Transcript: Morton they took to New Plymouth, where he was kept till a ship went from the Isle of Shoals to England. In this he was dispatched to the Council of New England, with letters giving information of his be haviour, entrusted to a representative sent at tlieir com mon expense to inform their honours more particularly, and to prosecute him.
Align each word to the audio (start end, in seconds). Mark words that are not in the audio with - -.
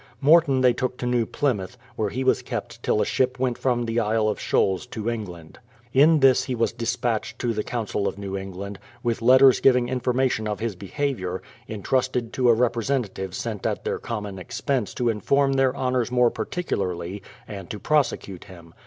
Morton 0.19 0.61
they 0.61 0.73
took 0.73 0.97
to 0.97 1.05
New 1.05 1.27
Plymouth, 1.27 1.77
where 1.95 2.09
he 2.09 2.23
was 2.23 2.41
kept 2.41 2.81
till 2.81 3.03
a 3.03 3.05
ship 3.05 3.37
went 3.37 3.55
from 3.55 3.85
the 3.85 3.99
Isle 3.99 4.29
of 4.29 4.39
Shoals 4.39 4.87
to 4.87 5.07
England. 5.11 5.59
In 5.93 6.21
this 6.21 6.45
he 6.45 6.55
was 6.55 6.71
dispatched 6.71 7.37
to 7.37 7.53
the 7.53 7.61
Council 7.61 8.07
of 8.07 8.17
New 8.17 8.35
England, 8.35 8.79
with 9.03 9.21
letters 9.21 9.59
giving 9.59 9.89
information 9.89 10.47
of 10.47 10.59
his 10.59 10.75
be 10.75 10.87
haviour, 10.87 11.41
entrusted 11.69 12.33
to 12.33 12.49
a 12.49 12.53
representative 12.55 13.35
sent 13.35 13.63
at 13.67 13.85
tlieir 13.85 14.01
com 14.01 14.23
mon 14.23 14.39
expense 14.39 14.95
to 14.95 15.07
inform 15.07 15.53
their 15.53 15.77
honours 15.77 16.09
more 16.11 16.31
particularly, 16.31 17.21
and 17.47 17.69
to 17.69 17.77
prosecute 17.77 18.45
him. 18.45 18.73